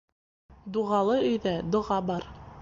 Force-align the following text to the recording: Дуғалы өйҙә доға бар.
Дуғалы 0.77 1.19
өйҙә 1.27 1.55
доға 1.77 1.99
бар. 2.11 2.27